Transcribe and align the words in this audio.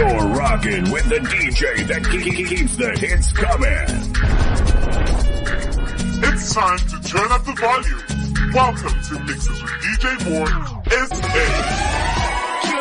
You're 0.00 0.28
rocking 0.28 0.90
with 0.90 1.06
the 1.10 1.18
DJ 1.18 1.86
that 1.88 2.02
keeps 2.10 2.74
the 2.76 2.90
hits 2.98 3.32
coming. 3.32 3.86
It's 6.24 6.54
time 6.54 6.78
to 6.78 7.00
turn 7.06 7.30
up 7.30 7.44
the 7.44 7.52
volume. 7.52 8.02
Welcome 8.54 9.02
to 9.02 9.18
Mixes 9.24 9.62
with 9.62 9.72
DJ 9.82 10.16
Moore, 10.30 10.48
S.A. 10.90 11.20
Kill. 12.64 12.80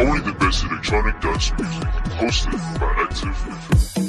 Only 0.00 0.20
the 0.20 0.32
best 0.40 0.64
electronic 0.64 1.20
dance 1.20 1.52
music, 1.58 1.88
hosted 2.16 2.80
by 2.80 2.86
Active 3.02 3.36
FM. 3.36 3.99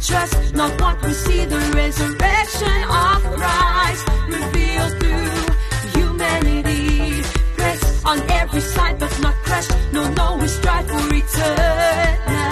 trust, 0.00 0.54
not 0.54 0.80
what 0.80 1.02
we 1.02 1.12
see. 1.12 1.44
The 1.44 1.58
resurrection 1.74 2.84
of 2.84 3.22
Christ 3.36 4.08
revealed 4.28 4.92
through 5.00 5.30
humanity. 6.00 7.22
Press 7.56 8.04
on 8.04 8.18
every 8.30 8.60
side, 8.60 8.98
but 8.98 9.20
not 9.20 9.34
crushed. 9.44 9.72
No, 9.92 10.08
no, 10.12 10.36
we 10.40 10.48
strive 10.48 10.86
for 10.88 11.14
eternity. 11.14 12.50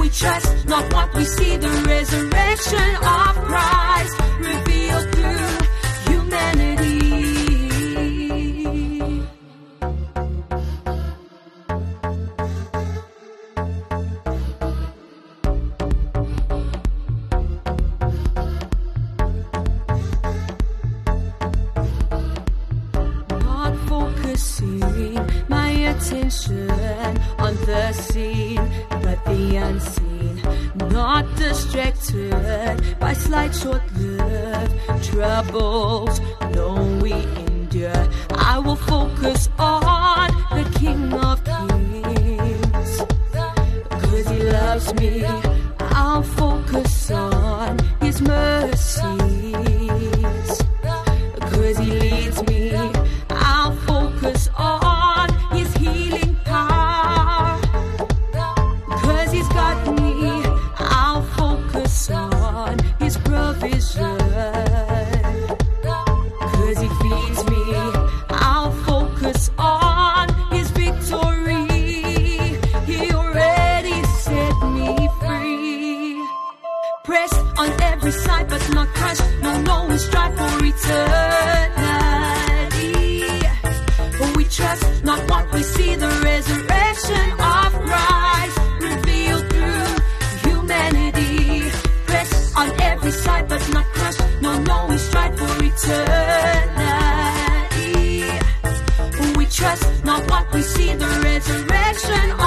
We 0.00 0.08
trust, 0.10 0.66
not 0.66 0.92
what 0.92 1.14
we 1.14 1.24
see. 1.24 1.56
The 1.56 1.70
resurrection 1.86 2.96
of 2.96 3.34
Christ 3.48 4.20
revealed 4.38 5.11
focus 39.16 39.48
on 39.58 39.81
No, 94.42 94.58
no, 94.58 94.86
we 94.88 94.98
strive 94.98 95.38
for 95.38 95.64
eternity. 95.64 95.84
We 99.36 99.46
trust 99.46 100.04
not 100.04 100.28
what 100.28 100.52
we 100.52 100.62
see, 100.62 100.92
the 100.94 101.06
resurrection. 101.22 102.41